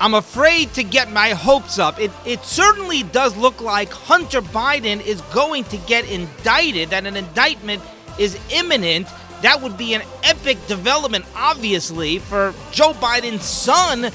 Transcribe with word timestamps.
I'm 0.00 0.14
afraid 0.14 0.74
to 0.74 0.82
get 0.82 1.10
my 1.10 1.30
hopes 1.30 1.78
up. 1.78 2.00
It, 2.00 2.10
it 2.26 2.44
certainly 2.44 3.02
does 3.04 3.36
look 3.36 3.60
like 3.60 3.90
Hunter 3.90 4.42
Biden 4.42 5.04
is 5.04 5.20
going 5.32 5.64
to 5.64 5.76
get 5.78 6.10
indicted, 6.10 6.90
that 6.90 7.06
an 7.06 7.16
indictment 7.16 7.82
is 8.18 8.38
imminent. 8.50 9.08
That 9.42 9.60
would 9.60 9.76
be 9.76 9.94
an 9.94 10.02
epic 10.22 10.64
development, 10.66 11.26
obviously, 11.34 12.18
for 12.18 12.54
Joe 12.72 12.92
Biden's 12.92 13.44
son 13.44 14.10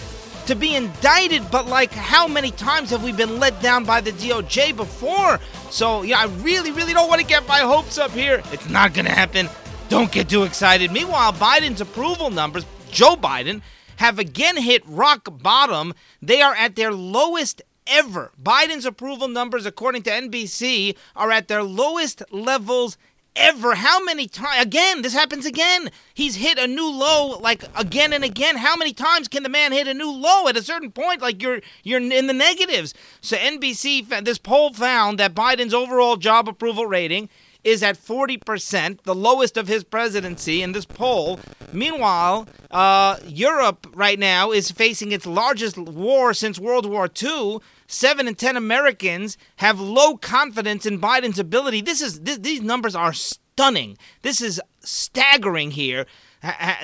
to 0.47 0.55
be 0.55 0.75
indicted. 0.75 1.50
But, 1.52 1.68
like, 1.68 1.91
how 1.91 2.27
many 2.27 2.52
times 2.52 2.89
have 2.89 3.04
we 3.04 3.11
been 3.11 3.39
let 3.39 3.61
down 3.61 3.84
by 3.84 4.02
the 4.02 4.11
DOJ 4.11 4.75
before? 4.75 5.39
So, 5.70 6.02
yeah, 6.02 6.20
I 6.20 6.25
really, 6.41 6.71
really 6.71 6.93
don't 6.93 7.07
want 7.07 7.21
to 7.21 7.27
get 7.27 7.48
my 7.48 7.59
hopes 7.59 7.98
up 7.98 8.11
here. 8.11 8.41
It's 8.52 8.70
not 8.70 8.93
going 8.93 9.05
to 9.05 9.11
happen. 9.11 9.50
Don't 9.89 10.11
get 10.11 10.30
too 10.30 10.43
excited. 10.43 10.91
Meanwhile, 10.91 11.34
Biden's 11.34 11.82
approval 11.82 12.30
numbers, 12.32 12.66
Joe 12.91 13.16
Biden, 13.16 13.61
have 14.00 14.18
again 14.18 14.57
hit 14.57 14.81
rock 14.86 15.27
bottom. 15.29 15.93
They 16.21 16.41
are 16.41 16.55
at 16.55 16.76
their 16.76 16.94
lowest 16.94 17.62
ever. 17.85 18.31
Biden's 18.41 18.85
approval 18.85 19.27
numbers, 19.27 19.66
according 19.66 20.03
to 20.03 20.09
NBC, 20.09 20.95
are 21.17 21.31
at 21.31 21.49
their 21.49 21.63
lowest 21.63 22.23
levels 22.31 22.98
ever. 23.35 23.75
How 23.75 24.02
many 24.02 24.27
times? 24.27 24.63
Again, 24.63 25.02
this 25.02 25.13
happens 25.13 25.45
again. 25.45 25.91
He's 26.13 26.35
hit 26.35 26.58
a 26.58 26.66
new 26.66 26.89
low 26.89 27.39
like 27.39 27.63
again 27.75 28.13
and 28.13 28.23
again. 28.23 28.58
How 28.58 28.77
many 28.77 28.94
times 28.94 29.27
can 29.27 29.44
the 29.44 29.49
man 29.49 29.73
hit 29.73 29.88
a 29.88 29.94
new 29.94 30.11
low? 30.11 30.47
At 30.47 30.55
a 30.55 30.63
certain 30.63 30.91
point, 30.91 31.22
like 31.22 31.41
you're 31.41 31.59
you're 31.84 32.00
in 32.00 32.27
the 32.27 32.34
negatives. 32.34 32.94
So 33.20 33.36
NBC, 33.36 34.23
this 34.23 34.38
poll 34.38 34.72
found 34.72 35.20
that 35.20 35.36
Biden's 35.36 35.73
overall 35.73 36.16
job 36.16 36.47
approval 36.47 36.86
rating 36.86 37.27
is 37.63 37.84
at 37.84 37.98
40%, 37.98 39.04
the 39.04 39.16
lowest 39.16 39.58
of 39.58 39.67
his 39.67 39.84
presidency 39.84 40.62
in 40.62 40.72
this 40.72 40.86
poll. 40.86 41.40
Meanwhile, 41.73 42.48
uh, 42.72 43.17
Europe 43.26 43.88
right 43.94 44.17
now 44.17 44.52
is 44.52 44.72
facing 44.72 45.12
its 45.12 45.26
largest 45.26 45.77
war 45.77 46.34
since 46.34 46.59
World 46.59 46.86
War 46.86 47.09
II. 47.22 47.59
Seven 47.88 48.27
in 48.27 48.36
ten 48.36 48.56
Americans 48.56 49.38
have 49.58 49.80
low 49.80 50.16
confidence 50.16 50.86
in 50.86 51.02
Biden's 51.02 51.39
ability. 51.39 51.81
This 51.81 52.02
is 52.02 52.20
th- 52.20 52.42
these 52.42 52.61
numbers 52.61 52.95
are 52.95 53.14
stunning. 53.14 53.98
This 54.22 54.42
is 54.42 54.61
staggering 54.81 55.72
here. 55.72 56.05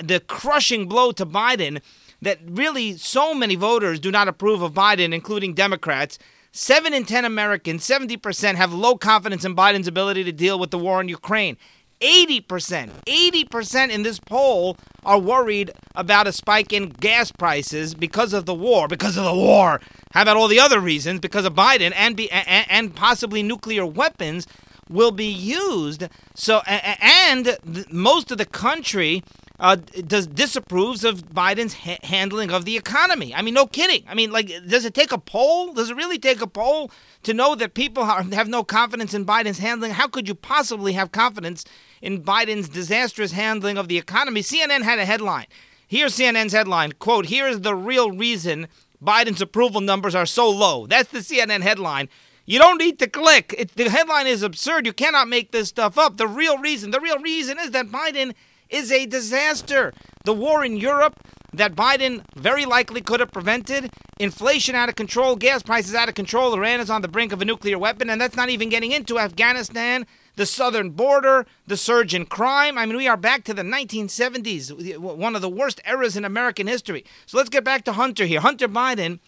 the 0.02 0.20
crushing 0.26 0.86
blow 0.86 1.12
to 1.12 1.24
Biden 1.24 1.80
that 2.22 2.38
really 2.44 2.96
so 2.96 3.34
many 3.34 3.54
voters 3.54 4.00
do 4.00 4.10
not 4.10 4.28
approve 4.28 4.62
of 4.62 4.72
Biden, 4.72 5.14
including 5.14 5.54
Democrats. 5.54 6.18
Seven 6.58 6.94
in 6.94 7.04
10 7.04 7.26
Americans, 7.26 7.86
70%, 7.86 8.54
have 8.54 8.72
low 8.72 8.96
confidence 8.96 9.44
in 9.44 9.54
Biden's 9.54 9.86
ability 9.86 10.24
to 10.24 10.32
deal 10.32 10.58
with 10.58 10.70
the 10.70 10.78
war 10.78 11.02
in 11.02 11.08
Ukraine. 11.10 11.58
80%, 12.00 12.88
80% 13.06 13.90
in 13.90 14.02
this 14.02 14.18
poll 14.18 14.78
are 15.04 15.18
worried 15.18 15.70
about 15.94 16.26
a 16.26 16.32
spike 16.32 16.72
in 16.72 16.88
gas 16.88 17.30
prices 17.30 17.92
because 17.92 18.32
of 18.32 18.46
the 18.46 18.54
war, 18.54 18.88
because 18.88 19.18
of 19.18 19.24
the 19.24 19.34
war. 19.34 19.82
How 20.12 20.22
about 20.22 20.38
all 20.38 20.48
the 20.48 20.58
other 20.58 20.80
reasons? 20.80 21.20
Because 21.20 21.44
of 21.44 21.52
Biden 21.52 21.92
and 21.94 22.16
be, 22.16 22.30
and, 22.30 22.66
and 22.70 22.96
possibly 22.96 23.42
nuclear 23.42 23.84
weapons 23.84 24.46
will 24.88 25.12
be 25.12 25.26
used. 25.26 26.08
So 26.34 26.60
and 26.66 27.58
most 27.90 28.30
of 28.30 28.38
the 28.38 28.46
country 28.46 29.22
uh, 29.58 29.76
does 30.06 30.26
disapproves 30.26 31.04
of 31.04 31.30
Biden's 31.30 31.74
ha- 31.74 31.98
handling 32.02 32.50
of 32.50 32.64
the 32.64 32.76
economy. 32.76 33.34
I 33.34 33.42
mean, 33.42 33.54
no 33.54 33.66
kidding. 33.66 34.04
I 34.08 34.14
mean, 34.14 34.30
like, 34.30 34.50
does 34.66 34.84
it 34.84 34.94
take 34.94 35.12
a 35.12 35.18
poll? 35.18 35.72
Does 35.72 35.90
it 35.90 35.96
really 35.96 36.18
take 36.18 36.42
a 36.42 36.46
poll 36.46 36.90
to 37.22 37.32
know 37.32 37.54
that 37.54 37.74
people 37.74 38.02
are, 38.02 38.22
have 38.32 38.48
no 38.48 38.62
confidence 38.64 39.14
in 39.14 39.24
Biden's 39.24 39.58
handling? 39.58 39.92
How 39.92 40.08
could 40.08 40.28
you 40.28 40.34
possibly 40.34 40.92
have 40.92 41.12
confidence 41.12 41.64
in 42.02 42.22
Biden's 42.22 42.68
disastrous 42.68 43.32
handling 43.32 43.78
of 43.78 43.88
the 43.88 43.98
economy? 43.98 44.42
CNN 44.42 44.82
had 44.82 44.98
a 44.98 45.06
headline. 45.06 45.46
Here's 45.86 46.16
CNN's 46.16 46.52
headline: 46.52 46.92
"Quote: 46.98 47.26
Here 47.26 47.46
is 47.46 47.60
the 47.60 47.74
real 47.74 48.10
reason 48.10 48.66
Biden's 49.02 49.40
approval 49.40 49.80
numbers 49.80 50.14
are 50.14 50.26
so 50.26 50.50
low." 50.50 50.86
That's 50.86 51.10
the 51.10 51.20
CNN 51.20 51.62
headline. 51.62 52.08
You 52.44 52.58
don't 52.58 52.78
need 52.78 52.98
to 53.00 53.08
click. 53.08 53.54
It, 53.56 53.72
the 53.74 53.90
headline 53.90 54.26
is 54.26 54.42
absurd. 54.42 54.86
You 54.86 54.92
cannot 54.92 55.28
make 55.28 55.50
this 55.50 55.68
stuff 55.68 55.98
up. 55.98 56.16
The 56.16 56.28
real 56.28 56.58
reason, 56.58 56.92
the 56.92 57.00
real 57.00 57.18
reason 57.18 57.58
is 57.58 57.72
that 57.72 57.88
Biden 57.88 58.34
is 58.70 58.90
a 58.92 59.06
disaster. 59.06 59.92
The 60.24 60.32
war 60.32 60.64
in 60.64 60.76
Europe 60.76 61.20
that 61.52 61.74
Biden 61.74 62.22
very 62.34 62.66
likely 62.66 63.00
could 63.00 63.20
have 63.20 63.32
prevented, 63.32 63.90
inflation 64.18 64.74
out 64.74 64.88
of 64.88 64.94
control, 64.94 65.36
gas 65.36 65.62
prices 65.62 65.94
out 65.94 66.08
of 66.08 66.14
control, 66.14 66.54
Iran 66.54 66.80
is 66.80 66.90
on 66.90 67.02
the 67.02 67.08
brink 67.08 67.32
of 67.32 67.40
a 67.40 67.44
nuclear 67.44 67.78
weapon, 67.78 68.10
and 68.10 68.20
that's 68.20 68.36
not 68.36 68.50
even 68.50 68.68
getting 68.68 68.92
into 68.92 69.18
Afghanistan, 69.18 70.06
the 70.36 70.46
southern 70.46 70.90
border, 70.90 71.46
the 71.66 71.76
surge 71.76 72.14
in 72.14 72.26
crime. 72.26 72.76
I 72.76 72.84
mean, 72.84 72.96
we 72.96 73.08
are 73.08 73.16
back 73.16 73.44
to 73.44 73.54
the 73.54 73.62
1970s, 73.62 74.98
one 74.98 75.34
of 75.34 75.42
the 75.42 75.48
worst 75.48 75.80
eras 75.86 76.16
in 76.16 76.24
American 76.24 76.66
history. 76.66 77.04
So 77.24 77.38
let's 77.38 77.48
get 77.48 77.64
back 77.64 77.84
to 77.84 77.92
Hunter 77.92 78.26
here. 78.26 78.40
Hunter 78.40 78.68
Biden 78.68 79.20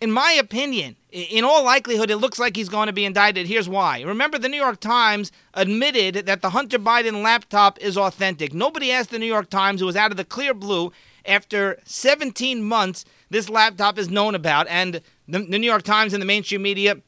in 0.00 0.12
my 0.12 0.32
opinion, 0.32 0.96
in 1.10 1.44
all 1.44 1.64
likelihood, 1.64 2.10
it 2.10 2.18
looks 2.18 2.38
like 2.38 2.56
he's 2.56 2.68
going 2.68 2.86
to 2.86 2.92
be 2.92 3.04
indicted. 3.04 3.46
Here's 3.46 3.68
why. 3.68 4.02
Remember, 4.02 4.38
the 4.38 4.48
New 4.48 4.58
York 4.58 4.80
Times 4.80 5.32
admitted 5.54 6.26
that 6.26 6.42
the 6.42 6.50
Hunter 6.50 6.78
Biden 6.78 7.22
laptop 7.22 7.78
is 7.80 7.96
authentic. 7.96 8.52
Nobody 8.52 8.92
asked 8.92 9.10
the 9.10 9.18
New 9.18 9.26
York 9.26 9.48
Times, 9.48 9.80
it 9.80 9.86
was 9.86 9.96
out 9.96 10.10
of 10.10 10.16
the 10.16 10.24
clear 10.24 10.52
blue. 10.52 10.92
After 11.24 11.78
17 11.84 12.62
months, 12.62 13.04
this 13.30 13.48
laptop 13.48 13.98
is 13.98 14.08
known 14.08 14.34
about, 14.34 14.68
and 14.68 15.00
the, 15.26 15.38
the 15.40 15.58
New 15.58 15.66
York 15.66 15.82
Times 15.82 16.12
and 16.12 16.22
the 16.22 16.26
mainstream 16.26 16.62
media 16.62 17.00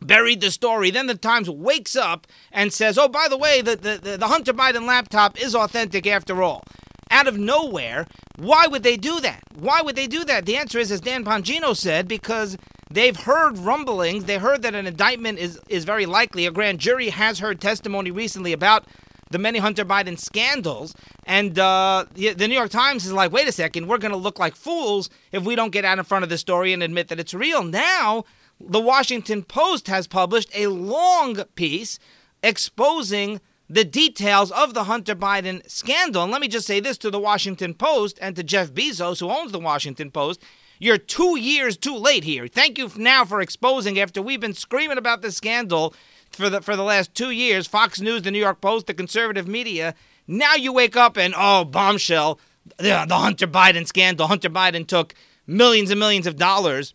buried 0.00 0.40
the 0.40 0.50
story. 0.50 0.90
Then 0.90 1.08
the 1.08 1.14
Times 1.14 1.50
wakes 1.50 1.94
up 1.94 2.26
and 2.52 2.72
says, 2.72 2.96
oh, 2.96 3.08
by 3.08 3.26
the 3.28 3.36
way, 3.36 3.60
the, 3.60 3.76
the, 3.76 4.16
the 4.16 4.28
Hunter 4.28 4.54
Biden 4.54 4.86
laptop 4.86 5.38
is 5.38 5.54
authentic 5.54 6.06
after 6.06 6.42
all 6.42 6.64
out 7.10 7.26
of 7.26 7.38
nowhere. 7.38 8.06
Why 8.36 8.66
would 8.66 8.82
they 8.82 8.96
do 8.96 9.20
that? 9.20 9.42
Why 9.58 9.80
would 9.82 9.96
they 9.96 10.06
do 10.06 10.24
that? 10.24 10.46
The 10.46 10.56
answer 10.56 10.78
is, 10.78 10.90
as 10.90 11.00
Dan 11.00 11.24
Bongino 11.24 11.76
said, 11.76 12.08
because 12.08 12.56
they've 12.90 13.16
heard 13.16 13.58
rumblings. 13.58 14.24
They 14.24 14.38
heard 14.38 14.62
that 14.62 14.74
an 14.74 14.86
indictment 14.86 15.38
is, 15.38 15.60
is 15.68 15.84
very 15.84 16.06
likely. 16.06 16.46
A 16.46 16.50
grand 16.50 16.78
jury 16.78 17.10
has 17.10 17.38
heard 17.38 17.60
testimony 17.60 18.10
recently 18.10 18.52
about 18.52 18.86
the 19.30 19.38
many 19.38 19.58
Hunter 19.58 19.84
Biden 19.84 20.18
scandals. 20.18 20.94
And 21.24 21.58
uh, 21.58 22.06
the, 22.14 22.34
the 22.34 22.48
New 22.48 22.54
York 22.54 22.70
Times 22.70 23.06
is 23.06 23.12
like, 23.12 23.32
wait 23.32 23.48
a 23.48 23.52
second, 23.52 23.86
we're 23.86 23.98
going 23.98 24.12
to 24.12 24.18
look 24.18 24.38
like 24.38 24.56
fools 24.56 25.08
if 25.32 25.44
we 25.44 25.54
don't 25.54 25.70
get 25.70 25.84
out 25.84 25.98
in 25.98 26.04
front 26.04 26.24
of 26.24 26.28
the 26.28 26.38
story 26.38 26.72
and 26.72 26.82
admit 26.82 27.08
that 27.08 27.20
it's 27.20 27.34
real. 27.34 27.62
Now, 27.62 28.24
the 28.60 28.80
Washington 28.80 29.42
Post 29.42 29.86
has 29.88 30.06
published 30.06 30.50
a 30.54 30.66
long 30.66 31.44
piece 31.54 31.98
exposing 32.42 33.40
the 33.70 33.84
details 33.84 34.50
of 34.50 34.74
the 34.74 34.84
Hunter 34.84 35.14
Biden 35.14 35.68
scandal. 35.70 36.24
And 36.24 36.32
let 36.32 36.40
me 36.40 36.48
just 36.48 36.66
say 36.66 36.80
this 36.80 36.98
to 36.98 37.10
the 37.10 37.20
Washington 37.20 37.72
Post 37.72 38.18
and 38.20 38.34
to 38.34 38.42
Jeff 38.42 38.72
Bezos, 38.72 39.20
who 39.20 39.30
owns 39.30 39.52
the 39.52 39.60
Washington 39.60 40.10
Post. 40.10 40.42
You're 40.80 40.98
two 40.98 41.38
years 41.38 41.76
too 41.76 41.96
late 41.96 42.24
here. 42.24 42.48
Thank 42.48 42.78
you 42.78 42.90
now 42.96 43.24
for 43.24 43.40
exposing 43.40 44.00
after 44.00 44.20
we've 44.20 44.40
been 44.40 44.54
screaming 44.54 44.98
about 44.98 45.22
this 45.22 45.36
scandal 45.36 45.94
for 46.32 46.50
the 46.50 46.60
for 46.60 46.74
the 46.74 46.82
last 46.82 47.14
two 47.14 47.30
years. 47.30 47.68
Fox 47.68 48.00
News, 48.00 48.22
the 48.22 48.32
New 48.32 48.40
York 48.40 48.60
Post, 48.60 48.88
the 48.88 48.94
conservative 48.94 49.46
media. 49.46 49.94
Now 50.26 50.56
you 50.56 50.72
wake 50.72 50.96
up 50.96 51.16
and 51.16 51.32
oh, 51.36 51.64
bombshell, 51.64 52.40
the, 52.78 53.04
the 53.06 53.18
Hunter 53.18 53.46
Biden 53.46 53.86
scandal. 53.86 54.26
Hunter 54.26 54.50
Biden 54.50 54.84
took 54.84 55.14
millions 55.46 55.90
and 55.90 56.00
millions 56.00 56.26
of 56.26 56.36
dollars 56.36 56.92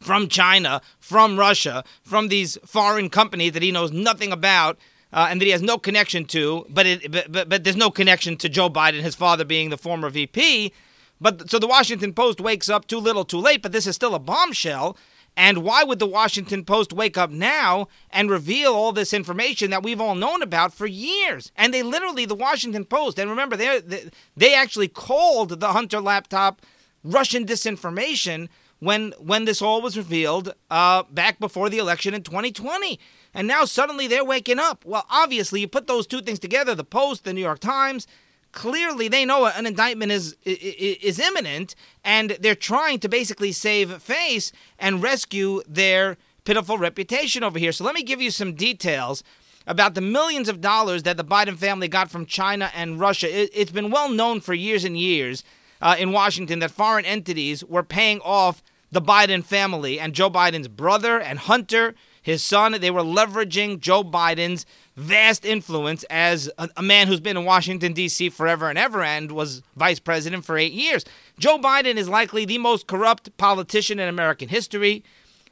from 0.00 0.26
China, 0.26 0.80
from 0.98 1.38
Russia, 1.38 1.84
from 2.02 2.26
these 2.26 2.58
foreign 2.66 3.08
companies 3.08 3.52
that 3.52 3.62
he 3.62 3.70
knows 3.70 3.92
nothing 3.92 4.32
about 4.32 4.78
uh, 5.12 5.28
and 5.30 5.40
that 5.40 5.44
he 5.44 5.50
has 5.50 5.62
no 5.62 5.78
connection 5.78 6.24
to, 6.26 6.66
but, 6.68 6.86
it, 6.86 7.10
but, 7.10 7.30
but, 7.30 7.48
but 7.48 7.64
there's 7.64 7.76
no 7.76 7.90
connection 7.90 8.36
to 8.38 8.48
Joe 8.48 8.70
Biden, 8.70 9.00
his 9.00 9.14
father 9.14 9.44
being 9.44 9.70
the 9.70 9.76
former 9.76 10.08
VP. 10.08 10.72
But 11.20 11.50
so 11.50 11.58
the 11.58 11.68
Washington 11.68 12.12
Post 12.14 12.40
wakes 12.40 12.68
up 12.68 12.86
too 12.86 12.98
little, 12.98 13.24
too 13.24 13.38
late. 13.38 13.62
But 13.62 13.72
this 13.72 13.86
is 13.86 13.94
still 13.94 14.14
a 14.14 14.18
bombshell. 14.18 14.96
And 15.36 15.62
why 15.62 15.82
would 15.82 15.98
the 15.98 16.06
Washington 16.06 16.64
Post 16.64 16.92
wake 16.92 17.16
up 17.16 17.30
now 17.30 17.88
and 18.10 18.28
reveal 18.28 18.74
all 18.74 18.92
this 18.92 19.14
information 19.14 19.70
that 19.70 19.82
we've 19.82 20.00
all 20.00 20.14
known 20.14 20.42
about 20.42 20.74
for 20.74 20.86
years? 20.86 21.52
And 21.56 21.72
they 21.72 21.82
literally, 21.82 22.26
the 22.26 22.34
Washington 22.34 22.84
Post, 22.84 23.18
and 23.18 23.30
remember, 23.30 23.56
they 23.56 24.10
they 24.36 24.54
actually 24.54 24.88
called 24.88 25.60
the 25.60 25.72
Hunter 25.72 26.00
laptop 26.00 26.60
Russian 27.02 27.46
disinformation 27.46 28.48
when 28.80 29.12
when 29.18 29.44
this 29.44 29.62
all 29.62 29.80
was 29.80 29.96
revealed 29.96 30.54
uh, 30.70 31.04
back 31.04 31.38
before 31.38 31.70
the 31.70 31.78
election 31.78 32.14
in 32.14 32.22
2020 32.22 32.98
and 33.34 33.48
now 33.48 33.64
suddenly 33.64 34.06
they're 34.06 34.24
waking 34.24 34.58
up. 34.58 34.84
Well, 34.84 35.06
obviously, 35.10 35.60
you 35.60 35.68
put 35.68 35.86
those 35.86 36.06
two 36.06 36.20
things 36.20 36.38
together 36.38 36.74
the 36.74 36.84
Post, 36.84 37.24
the 37.24 37.32
New 37.32 37.40
York 37.40 37.60
Times. 37.60 38.06
Clearly, 38.52 39.08
they 39.08 39.24
know 39.24 39.46
an 39.46 39.64
indictment 39.66 40.12
is, 40.12 40.36
is 40.44 40.96
is 41.02 41.18
imminent, 41.18 41.74
and 42.04 42.36
they're 42.40 42.54
trying 42.54 42.98
to 43.00 43.08
basically 43.08 43.52
save 43.52 44.02
face 44.02 44.52
and 44.78 45.02
rescue 45.02 45.62
their 45.66 46.18
pitiful 46.44 46.76
reputation 46.76 47.42
over 47.42 47.58
here. 47.58 47.72
So 47.72 47.84
let 47.84 47.94
me 47.94 48.02
give 48.02 48.20
you 48.20 48.30
some 48.30 48.54
details 48.54 49.22
about 49.66 49.94
the 49.94 50.00
millions 50.00 50.48
of 50.48 50.60
dollars 50.60 51.04
that 51.04 51.16
the 51.16 51.24
Biden 51.24 51.56
family 51.56 51.88
got 51.88 52.10
from 52.10 52.26
China 52.26 52.70
and 52.74 52.98
Russia. 52.98 53.44
It, 53.44 53.54
has 53.54 53.70
been 53.70 53.90
well 53.90 54.08
known 54.08 54.40
for 54.40 54.54
years 54.54 54.84
and 54.84 54.98
years 54.98 55.44
uh, 55.80 55.96
in 55.98 56.12
Washington 56.12 56.58
that 56.58 56.70
foreign 56.70 57.04
entities 57.04 57.64
were 57.64 57.82
paying 57.82 58.20
off 58.20 58.62
the 58.90 59.00
Biden 59.00 59.44
family 59.44 59.98
and 59.98 60.14
Joe 60.14 60.30
Biden's 60.30 60.68
brother 60.68 61.18
and 61.18 61.38
Hunter 61.38 61.94
his 62.22 62.42
son. 62.42 62.72
They 62.80 62.90
were 62.90 63.02
leveraging 63.02 63.80
Joe 63.80 64.02
Biden's 64.02 64.64
vast 64.96 65.44
influence 65.44 66.04
as 66.04 66.50
a, 66.58 66.68
a 66.76 66.82
man 66.82 67.08
who's 67.08 67.20
been 67.20 67.36
in 67.36 67.44
Washington, 67.44 67.92
D.C. 67.92 68.30
forever 68.30 68.68
and 68.68 68.78
ever 68.78 69.02
and 69.02 69.32
was 69.32 69.62
vice 69.76 69.98
president 69.98 70.44
for 70.44 70.56
eight 70.56 70.72
years. 70.72 71.04
Joe 71.38 71.58
Biden 71.58 71.96
is 71.96 72.08
likely 72.08 72.44
the 72.44 72.58
most 72.58 72.86
corrupt 72.86 73.36
politician 73.36 73.98
in 73.98 74.08
American 74.08 74.48
history. 74.48 75.02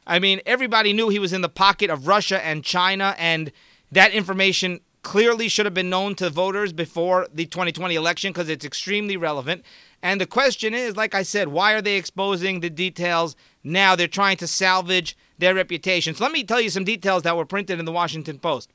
I 0.06 0.18
mean, 0.18 0.40
everybody 0.46 0.92
knew 0.92 1.08
he 1.08 1.18
was 1.18 1.32
in 1.32 1.42
the 1.42 1.48
pocket 1.48 1.90
of 1.90 2.06
Russia 2.06 2.44
and 2.44 2.64
China, 2.64 3.14
and 3.18 3.52
that 3.92 4.12
information 4.12 4.80
clearly 5.02 5.48
should 5.48 5.66
have 5.66 5.74
been 5.74 5.90
known 5.90 6.14
to 6.16 6.30
voters 6.30 6.72
before 6.72 7.26
the 7.32 7.46
2020 7.46 7.94
election 7.94 8.32
because 8.32 8.48
it's 8.48 8.64
extremely 8.64 9.16
relevant. 9.16 9.64
And 10.02 10.20
the 10.20 10.26
question 10.26 10.74
is, 10.74 10.96
like 10.96 11.14
I 11.14 11.22
said, 11.22 11.48
why 11.48 11.72
are 11.72 11.82
they 11.82 11.96
exposing 11.96 12.60
the 12.60 12.70
details 12.70 13.36
now? 13.62 13.96
They're 13.96 14.08
trying 14.08 14.36
to 14.38 14.46
salvage 14.46 15.16
their 15.40 15.54
reputations. 15.54 16.20
Let 16.20 16.32
me 16.32 16.44
tell 16.44 16.60
you 16.60 16.70
some 16.70 16.84
details 16.84 17.22
that 17.24 17.36
were 17.36 17.44
printed 17.44 17.78
in 17.78 17.84
the 17.84 17.92
Washington 17.92 18.38
Post. 18.38 18.70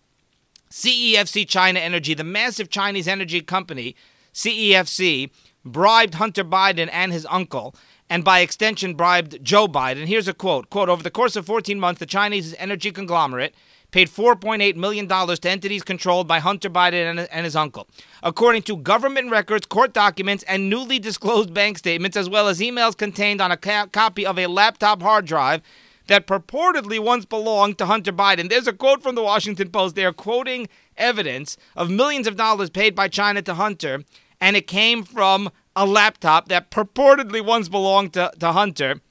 CEFC 0.70 1.48
China 1.48 1.80
Energy, 1.80 2.14
the 2.14 2.24
massive 2.24 2.70
Chinese 2.70 3.08
energy 3.08 3.42
company, 3.42 3.96
CEFC, 4.34 5.30
bribed 5.64 6.16
Hunter 6.16 6.44
Biden 6.44 6.90
and 6.92 7.12
his 7.12 7.26
uncle 7.30 7.76
and 8.10 8.24
by 8.24 8.40
extension 8.40 8.94
bribed 8.94 9.44
Joe 9.44 9.68
Biden. 9.68 10.06
Here's 10.06 10.28
a 10.28 10.34
quote. 10.34 10.70
Quote, 10.70 10.90
over 10.90 11.02
the 11.02 11.12
course 11.12 11.36
of 11.36 11.46
14 11.46 11.80
months, 11.80 12.00
the 12.00 12.06
Chinese 12.06 12.54
energy 12.60 12.92
conglomerate 12.92 13.56
paid 13.92 14.10
$4.8 14.10 14.76
million 14.76 15.08
to 15.08 15.50
entities 15.50 15.82
controlled 15.84 16.28
by 16.28 16.40
Hunter 16.40 16.70
Biden 16.70 17.28
and, 17.32 17.46
his 17.46 17.56
uncle. 17.56 17.88
According 18.22 18.64
to 18.64 18.78
government 18.78 19.32
records, 19.32 19.66
court 19.66 19.94
documents, 19.94 20.44
and 20.44 20.70
newly 20.70 21.00
disclosed 21.00 21.54
bank 21.54 21.78
statements, 21.78 22.18
as 22.18 22.28
well 22.30 22.48
as 22.48 22.60
emails 22.60 22.98
contained 22.98 23.42
on 23.42 23.52
a 23.52 23.58
ca- 23.58 23.88
copy 23.88 24.26
of 24.26 24.38
a 24.38 24.48
laptop 24.48 25.02
hard 25.02 25.26
drive 25.26 25.62
that 26.08 26.28
purportedly 26.28 27.00
once 27.00 27.26
belonged 27.26 27.78
to 27.78 27.86
Hunter 27.86 28.14
Biden. 28.14 28.50
There's 28.50 28.68
a 28.68 28.74
quote 28.74 29.02
from 29.02 29.16
the 29.16 29.24
Washington 29.24 29.70
Post. 29.70 29.96
They 29.96 30.06
are 30.06 30.14
quoting 30.14 30.68
evidence 30.98 31.58
of 31.76 31.90
millions 31.90 32.28
of 32.28 32.36
dollars 32.36 32.70
paid 32.70 32.96
by 32.96 33.08
China 33.08 33.42
to 33.44 33.56
Hunter, 33.56 34.04
and 34.40 34.56
it 34.56 34.68
came 34.68 35.04
from 35.04 35.50
a 35.76 35.86
laptop 35.86 36.48
that 36.48 36.72
purportedly 36.72 37.46
once 37.46 37.68
belonged 37.68 38.14
to, 38.14 38.32
to 38.40 38.52
Hunter. 38.52 39.02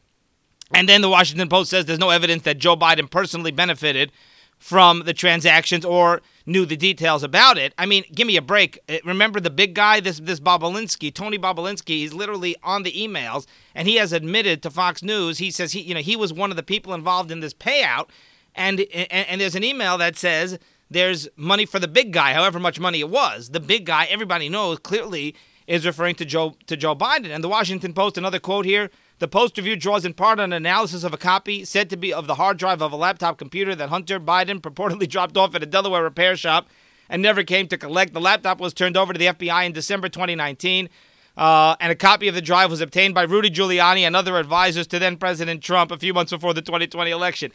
And 0.73 0.88
then 0.88 1.02
the 1.02 1.11
Washington 1.11 1.49
Post 1.49 1.70
says 1.70 1.85
there's 1.85 1.99
no 1.99 2.11
evidence 2.11 2.43
that 2.44 2.58
Joe 2.58 2.76
Biden 2.76 3.11
personally 3.11 3.52
benefited 3.52 4.11
from 4.58 5.00
the 5.00 5.12
transactions 5.12 5.84
or 5.84 6.22
knew 6.46 6.64
the 6.64 6.76
details 6.76 7.22
about 7.22 7.58
it. 7.58 7.74
I 7.78 7.86
mean, 7.86 8.04
give 8.14 8.26
me 8.26 8.36
a 8.36 8.42
break. 8.42 8.78
Uh, 8.88 8.96
remember 9.04 9.40
the 9.40 9.50
big 9.50 9.74
guy, 9.74 10.00
this 10.00 10.20
this 10.20 10.40
Bobulinski, 10.40 11.12
Tony 11.12 11.38
Bobulinski, 11.38 11.98
he's 11.98 12.14
literally 12.14 12.56
on 12.62 12.82
the 12.82 12.92
emails 12.92 13.46
and 13.74 13.88
he 13.88 13.96
has 13.96 14.12
admitted 14.12 14.62
to 14.62 14.70
Fox 14.70 15.02
News, 15.02 15.38
he 15.38 15.50
says 15.50 15.72
he 15.72 15.80
you 15.80 15.94
know, 15.94 16.00
he 16.00 16.16
was 16.16 16.32
one 16.32 16.50
of 16.50 16.56
the 16.56 16.62
people 16.62 16.94
involved 16.94 17.30
in 17.30 17.40
this 17.40 17.54
payout 17.54 18.08
and 18.54 18.80
and, 18.80 19.28
and 19.28 19.40
there's 19.40 19.54
an 19.54 19.64
email 19.64 19.98
that 19.98 20.16
says 20.16 20.58
there's 20.90 21.28
money 21.36 21.66
for 21.66 21.78
the 21.78 21.88
big 21.88 22.12
guy, 22.12 22.32
however 22.34 22.58
much 22.58 22.78
money 22.78 23.00
it 23.00 23.10
was. 23.10 23.50
The 23.50 23.60
big 23.60 23.84
guy, 23.86 24.04
everybody 24.04 24.48
knows 24.48 24.78
clearly 24.78 25.34
is 25.66 25.87
referring 25.87 26.14
to 26.16 26.25
Joe 26.25 26.56
to 26.66 26.76
Joe 26.76 26.94
Biden. 26.94 27.31
And 27.31 27.43
the 27.43 27.49
Washington 27.49 27.93
Post, 27.93 28.19
another 28.19 28.38
quote 28.38 28.64
here. 28.64 28.90
The 29.19 29.28
Post 29.28 29.56
review 29.56 29.76
draws 29.76 30.05
in 30.05 30.14
part 30.14 30.38
on 30.40 30.46
an 30.46 30.52
analysis 30.52 31.05
of 31.05 31.14
a 31.14 31.19
copy 31.19 31.64
said 31.64 31.88
to 31.90 31.96
be 31.96 32.12
of 32.12 32.26
the 32.26 32.34
hard 32.34 32.58
drive 32.58 32.82
of 32.82 32.93
a 32.93 32.96
laptop 32.96 33.38
computer 33.38 33.75
that 33.75 33.88
Hunter 33.88 34.19
Biden 34.19 34.61
purportedly 34.61 35.08
dropped 35.08 35.37
off 35.37 35.55
at 35.55 35.62
a 35.62 35.66
Delaware 35.66 36.02
repair 36.02 36.37
shop 36.37 36.69
and 37.08 37.22
never 37.22 37.43
came 37.43 37.69
to 37.69 37.78
collect. 37.78 38.12
The 38.12 38.20
laptop 38.20 38.61
was 38.61 38.75
turned 38.75 38.96
over 38.96 39.12
to 39.12 39.19
the 39.19 39.26
FBI 39.26 39.66
in 39.66 39.72
December 39.72 40.08
2019. 40.08 40.88
Uh, 41.37 41.75
and 41.81 41.90
a 41.90 41.96
copy 41.96 42.28
of 42.28 42.34
the 42.34 42.43
drive 42.43 42.70
was 42.70 42.81
obtained 42.81 43.14
by 43.14 43.22
Rudy 43.22 43.50
Giuliani 43.50 44.00
and 44.00 44.14
other 44.14 44.37
advisors 44.37 44.87
to 44.88 44.99
then 44.99 45.16
President 45.16 45.62
Trump 45.62 45.90
a 45.90 45.99
few 45.99 46.14
months 46.14 46.31
before 46.31 46.55
the 46.55 46.62
2020 46.62 47.11
election. 47.11 47.50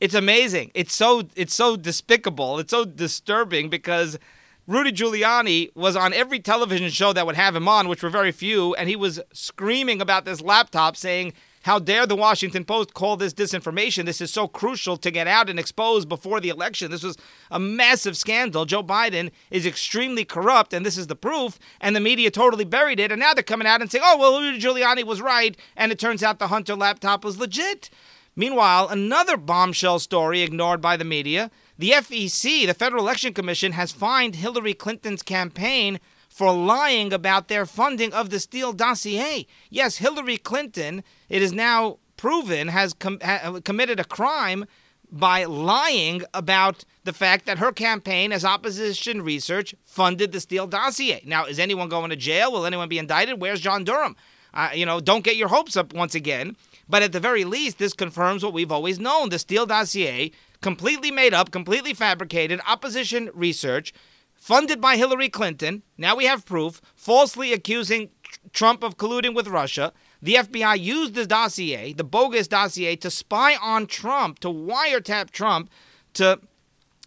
It's 0.00 0.14
amazing. 0.14 0.70
It's 0.74 0.94
so 0.94 1.22
it's 1.34 1.54
so 1.54 1.76
despicable. 1.76 2.58
It's 2.58 2.70
so 2.70 2.84
disturbing 2.84 3.70
because 3.70 4.18
Rudy 4.66 4.92
Giuliani 4.92 5.74
was 5.76 5.94
on 5.94 6.14
every 6.14 6.40
television 6.40 6.88
show 6.88 7.12
that 7.12 7.26
would 7.26 7.36
have 7.36 7.54
him 7.54 7.68
on, 7.68 7.86
which 7.86 8.02
were 8.02 8.08
very 8.08 8.32
few, 8.32 8.74
and 8.76 8.88
he 8.88 8.96
was 8.96 9.20
screaming 9.30 10.00
about 10.00 10.24
this 10.24 10.40
laptop, 10.40 10.96
saying, 10.96 11.34
How 11.64 11.78
dare 11.78 12.06
the 12.06 12.16
Washington 12.16 12.64
Post 12.64 12.94
call 12.94 13.18
this 13.18 13.34
disinformation? 13.34 14.06
This 14.06 14.22
is 14.22 14.32
so 14.32 14.48
crucial 14.48 14.96
to 14.96 15.10
get 15.10 15.26
out 15.26 15.50
and 15.50 15.58
expose 15.58 16.06
before 16.06 16.40
the 16.40 16.48
election. 16.48 16.90
This 16.90 17.02
was 17.02 17.18
a 17.50 17.60
massive 17.60 18.16
scandal. 18.16 18.64
Joe 18.64 18.82
Biden 18.82 19.32
is 19.50 19.66
extremely 19.66 20.24
corrupt, 20.24 20.72
and 20.72 20.86
this 20.86 20.96
is 20.96 21.08
the 21.08 21.14
proof, 21.14 21.58
and 21.78 21.94
the 21.94 22.00
media 22.00 22.30
totally 22.30 22.64
buried 22.64 22.98
it. 22.98 23.12
And 23.12 23.20
now 23.20 23.34
they're 23.34 23.42
coming 23.42 23.68
out 23.68 23.82
and 23.82 23.92
saying, 23.92 24.04
Oh, 24.06 24.16
well, 24.16 24.40
Rudy 24.40 24.58
Giuliani 24.58 25.04
was 25.04 25.20
right, 25.20 25.58
and 25.76 25.92
it 25.92 25.98
turns 25.98 26.22
out 26.22 26.38
the 26.38 26.48
Hunter 26.48 26.74
laptop 26.74 27.22
was 27.22 27.38
legit. 27.38 27.90
Meanwhile, 28.34 28.88
another 28.88 29.36
bombshell 29.36 29.98
story 29.98 30.40
ignored 30.40 30.80
by 30.80 30.96
the 30.96 31.04
media 31.04 31.50
the 31.78 31.90
FEC, 31.90 32.66
the 32.66 32.74
Federal 32.74 33.02
Election 33.02 33.34
Commission, 33.34 33.72
has 33.72 33.92
fined 33.92 34.36
Hillary 34.36 34.74
Clinton's 34.74 35.22
campaign 35.22 35.98
for 36.28 36.52
lying 36.52 37.12
about 37.12 37.48
their 37.48 37.66
funding 37.66 38.12
of 38.12 38.30
the 38.30 38.40
Steele 38.40 38.72
dossier. 38.72 39.46
Yes, 39.70 39.98
Hillary 39.98 40.36
Clinton, 40.36 41.02
it 41.28 41.42
is 41.42 41.52
now 41.52 41.98
proven, 42.16 42.68
has 42.68 42.92
com- 42.92 43.20
ha- 43.22 43.60
committed 43.64 44.00
a 44.00 44.04
crime 44.04 44.66
by 45.10 45.44
lying 45.44 46.22
about 46.32 46.84
the 47.04 47.12
fact 47.12 47.46
that 47.46 47.58
her 47.58 47.70
campaign 47.70 48.32
as 48.32 48.44
opposition 48.44 49.22
research 49.22 49.74
funded 49.84 50.32
the 50.32 50.40
Steele 50.40 50.66
dossier. 50.66 51.22
Now, 51.24 51.44
is 51.44 51.58
anyone 51.58 51.88
going 51.88 52.10
to 52.10 52.16
jail? 52.16 52.50
Will 52.50 52.66
anyone 52.66 52.88
be 52.88 52.98
indicted? 52.98 53.40
Where's 53.40 53.60
John 53.60 53.84
Durham? 53.84 54.16
Uh, 54.52 54.70
you 54.74 54.86
know, 54.86 55.00
don't 55.00 55.24
get 55.24 55.36
your 55.36 55.48
hopes 55.48 55.76
up 55.76 55.92
once 55.92 56.14
again. 56.14 56.56
But 56.88 57.02
at 57.02 57.12
the 57.12 57.20
very 57.20 57.44
least, 57.44 57.78
this 57.78 57.92
confirms 57.92 58.44
what 58.44 58.52
we've 58.52 58.72
always 58.72 58.98
known. 58.98 59.28
The 59.28 59.38
Steele 59.38 59.66
dossier 59.66 60.32
completely 60.64 61.10
made 61.10 61.34
up, 61.34 61.50
completely 61.50 61.92
fabricated 61.92 62.58
opposition 62.66 63.28
research 63.34 63.92
funded 64.32 64.80
by 64.80 64.96
Hillary 64.96 65.28
Clinton. 65.28 65.82
Now 65.98 66.16
we 66.16 66.24
have 66.24 66.46
proof, 66.46 66.80
falsely 66.96 67.52
accusing 67.52 68.08
Trump 68.54 68.82
of 68.82 68.96
colluding 68.96 69.34
with 69.34 69.46
Russia. 69.46 69.92
The 70.22 70.36
FBI 70.36 70.80
used 70.80 71.12
the 71.12 71.26
dossier, 71.26 71.92
the 71.92 72.02
bogus 72.02 72.48
dossier, 72.48 72.96
to 72.96 73.10
spy 73.10 73.56
on 73.56 73.86
Trump, 73.86 74.38
to 74.38 74.48
wiretap 74.48 75.28
Trump, 75.28 75.68
to 76.14 76.40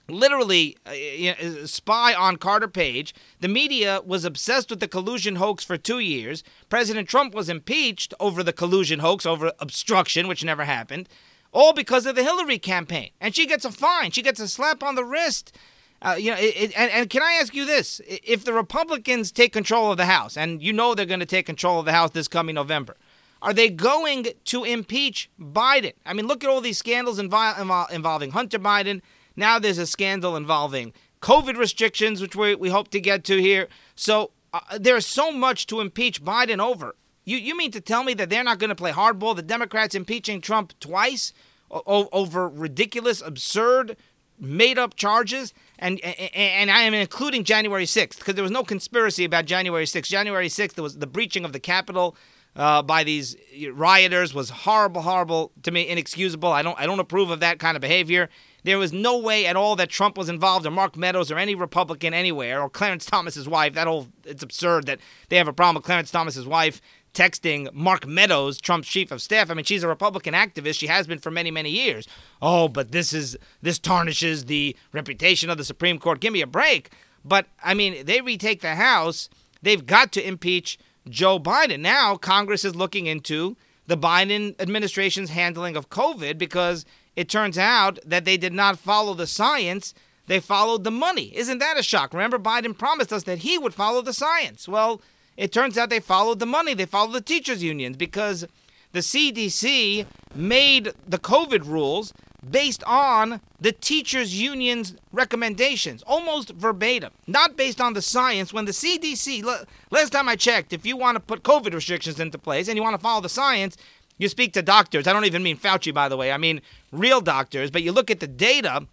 literally 0.08 0.78
uh, 0.86 1.66
spy 1.66 2.14
on 2.14 2.38
Carter 2.38 2.68
Page. 2.68 3.16
The 3.40 3.48
media 3.48 4.02
was 4.06 4.24
obsessed 4.24 4.70
with 4.70 4.82
the 4.82 4.88
collusion 4.88 5.38
hoax 5.38 5.64
for 5.64 5.78
two 5.78 5.98
years. 5.98 6.44
President 6.70 7.10
Trump 7.10 7.34
was 7.34 7.50
impeached 7.50 8.14
over 8.20 8.44
the 8.44 8.54
collusion 8.54 9.00
hoax, 9.00 9.26
over 9.26 9.52
obstruction, 9.60 10.28
which 10.28 10.44
never 10.46 10.66
happened 10.66 11.10
all 11.52 11.74
because 11.74 12.06
of 12.06 12.16
the 12.16 12.24
Hillary 12.24 12.60
campaign. 12.60 13.12
And 13.20 13.36
she 13.36 13.46
gets 13.46 13.66
a 13.66 13.72
fine. 13.72 14.12
She 14.12 14.22
gets 14.22 14.40
a 14.40 14.48
slap 14.48 14.84
on 14.84 14.96
the 14.96 15.04
wrist. 15.04 15.56
Uh, 16.02 16.16
you 16.18 16.32
know, 16.32 16.38
it, 16.38 16.56
it, 16.56 16.74
and, 16.78 16.92
and 16.92 17.10
can 17.10 17.24
I 17.24 17.34
ask 17.34 17.56
you 17.56 17.66
this? 17.66 18.00
If 18.06 18.46
the 18.46 18.54
Republicans 18.54 19.32
take 19.32 19.52
control 19.54 19.92
of 19.92 19.98
the 19.98 20.06
House, 20.06 20.38
and 20.38 20.62
you 20.62 20.72
know 20.72 20.94
they're 20.94 21.06
going 21.06 21.20
to 21.20 21.26
take 21.26 21.46
control 21.46 21.80
of 21.80 21.86
the 21.86 21.92
House 21.92 22.12
this 22.12 22.28
coming 22.28 22.56
November, 22.56 22.96
are 23.42 23.54
they 23.54 23.70
going 23.70 24.28
to 24.46 24.64
impeach 24.64 25.30
Biden? 25.40 25.94
I 26.06 26.14
mean, 26.14 26.28
look 26.28 26.44
at 26.44 26.50
all 26.50 26.62
these 26.62 26.78
scandals 26.78 27.20
invo- 27.20 27.92
involving 27.92 28.32
Hunter 28.32 28.60
Biden. 28.60 29.02
Now 29.36 29.60
there's 29.60 29.78
a 29.78 29.88
scandal 29.88 30.36
involving 30.36 30.94
COVID 31.22 31.58
restrictions, 31.58 32.22
which 32.22 32.36
we, 32.36 32.56
we 32.56 32.70
hope 32.70 32.90
to 32.90 33.00
get 33.00 33.24
to 33.26 33.42
here. 33.42 33.68
So 33.96 34.32
uh, 34.54 34.60
there's 34.80 35.06
so 35.06 35.32
much 35.32 35.68
to 35.68 35.80
impeach 35.80 36.24
Biden 36.24 36.60
over. 36.60 36.96
You 37.28 37.38
you 37.38 37.58
mean 37.58 37.72
to 37.72 37.82
tell 37.82 38.06
me 38.06 38.14
that 38.14 38.30
they're 38.30 38.44
not 38.44 38.58
going 38.58 38.70
to 38.70 38.76
play 38.76 38.94
hardball? 38.94 39.36
The 39.36 39.42
Democrats 39.42 39.94
impeaching 39.94 40.40
Trump 40.40 40.74
twice 40.80 41.34
o- 41.70 42.08
over 42.14 42.48
ridiculous, 42.48 43.22
absurd, 43.22 43.98
made 44.40 44.80
up 44.80 44.96
charges, 44.96 45.54
and 45.78 46.00
and, 46.00 46.34
and 46.34 46.72
I 46.72 46.84
am 46.84 46.94
including 46.94 47.44
January 47.44 47.84
6th 47.84 48.20
because 48.20 48.36
there 48.36 48.44
was 48.44 48.52
no 48.52 48.64
conspiracy 48.64 49.26
about 49.26 49.44
January 49.44 49.84
6th. 49.84 50.04
January 50.04 50.48
6th 50.48 50.76
there 50.76 50.84
was 50.84 51.00
the 51.00 51.08
breaching 51.08 51.44
of 51.44 51.52
the 51.52 51.60
Capitol. 51.60 52.16
Uh, 52.56 52.82
by 52.82 53.04
these 53.04 53.36
rioters 53.74 54.34
was 54.34 54.50
horrible, 54.50 55.02
horrible 55.02 55.52
to 55.62 55.70
me, 55.70 55.88
inexcusable. 55.88 56.52
I 56.52 56.64
don't, 56.64 56.80
I 56.80 56.88
don't 56.88 57.00
approve 57.00 57.30
of 57.30 57.40
that 57.42 57.60
kind 57.60 57.78
of 57.78 57.82
behavior. 57.82 58.30
There 58.64 58.80
was 58.80 58.92
no 58.92 59.20
way 59.20 59.46
at 59.46 59.56
all 59.56 59.76
that 59.76 59.90
Trump 59.90 60.18
was 60.18 60.28
involved, 60.28 60.66
or 60.66 60.72
Mark 60.72 60.98
Meadows, 60.98 61.30
or 61.30 61.38
any 61.38 61.54
Republican 61.54 62.16
anywhere, 62.16 62.60
or 62.60 62.68
Clarence 62.68 63.06
Thomas's 63.06 63.48
wife. 63.48 63.74
That 63.76 63.86
whole, 63.86 64.08
it's 64.26 64.42
absurd 64.42 64.88
that 64.88 65.00
they 65.30 65.38
have 65.38 65.48
a 65.48 65.54
problem 65.54 65.76
with 65.76 65.86
Clarence 65.86 66.10
Thomas's 66.10 66.48
wife 66.48 66.82
texting 67.18 67.74
Mark 67.74 68.06
Meadows, 68.06 68.62
Trump's 68.62 68.88
chief 68.88 69.12
of 69.12 69.24
staff. 69.24 69.50
I 69.50 69.56
mean, 69.56 69.66
she's 69.66 69.82
a 69.82 69.88
Republican 69.88 70.36
activist. 70.36 70.78
She 70.78 70.86
has 70.88 71.08
been 71.08 71.18
for 71.18 71.32
many, 71.32 71.50
many 71.50 71.72
years. 71.72 72.08
Oh, 72.42 72.68
but 72.68 72.92
this 72.92 73.12
is 73.12 73.36
this 73.62 73.80
tarnishes 73.80 74.46
the 74.46 74.76
reputation 74.94 75.50
of 75.50 75.58
the 75.58 75.64
Supreme 75.64 75.98
Court. 75.98 76.20
Give 76.20 76.32
me 76.32 76.42
a 76.42 76.48
break. 76.48 76.92
But 77.26 77.48
I 77.64 77.74
mean, 77.74 78.06
they 78.06 78.22
retake 78.22 78.62
the 78.62 78.76
House. 78.76 79.30
They've 79.64 79.86
got 79.86 80.12
to 80.14 80.26
impeach 80.26 80.78
Joe 81.10 81.40
Biden. 81.40 81.80
Now 81.80 82.16
Congress 82.18 82.64
is 82.64 82.76
looking 82.76 83.08
into 83.08 83.58
the 83.88 83.98
Biden 83.98 84.54
administration's 84.62 85.32
handling 85.32 85.76
of 85.76 85.90
COVID 85.90 86.38
because 86.38 86.86
it 87.16 87.30
turns 87.30 87.58
out 87.58 87.98
that 88.06 88.26
they 88.26 88.38
did 88.38 88.54
not 88.54 88.78
follow 88.78 89.16
the 89.16 89.26
science. 89.26 89.96
They 90.28 90.40
followed 90.40 90.84
the 90.84 90.92
money. 90.92 91.36
Isn't 91.36 91.58
that 91.60 91.80
a 91.80 91.84
shock? 91.84 92.14
Remember, 92.14 92.38
Biden 92.38 92.78
promised 92.78 93.12
us 93.12 93.24
that 93.24 93.40
he 93.40 93.58
would 93.58 93.74
follow 93.74 94.02
the 94.02 94.14
science. 94.14 94.68
Well, 94.68 95.02
it 95.38 95.52
turns 95.52 95.78
out 95.78 95.90
they 95.90 96.00
followed 96.00 96.40
the 96.40 96.46
money. 96.46 96.74
They 96.74 96.86
followed 96.86 97.14
the 97.14 97.22
teachers' 97.22 97.64
unions 97.64 97.96
because 97.96 98.46
the 98.92 99.00
CDC 99.00 100.06
made 100.34 100.92
the 101.08 101.20
COVID 101.20 101.66
rules 101.68 102.14
based 102.50 102.84
on 102.86 103.42
the 103.60 103.72
teachers' 103.72 104.40
union's 104.40 104.96
recommendations, 105.12 106.04
almost 106.04 106.52
verbatim, 106.52 107.12
not 107.28 107.56
based 107.56 107.82
on 107.82 107.94
the 107.94 108.02
science. 108.02 108.54
When 108.54 108.66
the 108.66 108.72
CDC, 108.72 109.44
last 109.92 110.12
time 110.12 110.30
I 110.30 110.36
checked, 110.36 110.74
if 110.74 110.86
you 110.86 110.98
want 110.98 111.16
to 111.16 111.20
put 111.20 111.44
COVID 111.44 111.74
restrictions 111.74 112.20
into 112.20 112.38
place 112.38 112.68
and 112.68 112.76
you 112.76 112.84
want 112.84 112.96
to 112.96 113.02
follow 113.02 113.22
the 113.22 113.30
science, 113.30 113.78
you 114.18 114.30
speak 114.30 114.54
to 114.54 114.62
doctors. 114.62 115.08
I 115.08 115.14
don't 115.14 115.26
even 115.26 115.44
mean 115.44 115.58
Fauci, 115.58 115.94
by 115.94 116.10
the 116.10 116.18
way. 116.18 116.32
I 116.32 116.38
mean 116.38 116.62
real 116.92 117.22
doctors. 117.22 117.70
But 117.70 117.84
you 117.84 117.92
look 117.92 118.10
at 118.10 118.20
the 118.20 118.28
data. 118.28 118.88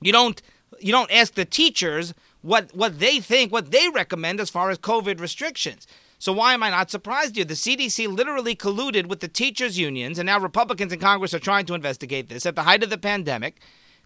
You 0.00 0.12
don't 0.12 0.40
you 0.80 0.92
don't 0.92 1.10
ask 1.10 1.34
the 1.34 1.44
teachers 1.44 2.14
what 2.42 2.74
what 2.74 2.98
they 2.98 3.20
think, 3.20 3.52
what 3.52 3.70
they 3.70 3.88
recommend 3.88 4.40
as 4.40 4.50
far 4.50 4.70
as 4.70 4.78
COVID 4.78 5.20
restrictions. 5.20 5.86
So 6.20 6.32
why 6.32 6.52
am 6.52 6.62
I 6.62 6.70
not 6.70 6.90
surprised 6.90 7.36
here? 7.36 7.44
The 7.44 7.54
CDC 7.54 8.08
literally 8.08 8.56
colluded 8.56 9.06
with 9.06 9.20
the 9.20 9.28
teachers 9.28 9.78
unions, 9.78 10.18
and 10.18 10.26
now 10.26 10.38
Republicans 10.40 10.92
in 10.92 10.98
Congress 10.98 11.32
are 11.32 11.38
trying 11.38 11.66
to 11.66 11.74
investigate 11.74 12.28
this. 12.28 12.44
At 12.44 12.56
the 12.56 12.64
height 12.64 12.82
of 12.82 12.90
the 12.90 12.98
pandemic, 12.98 13.60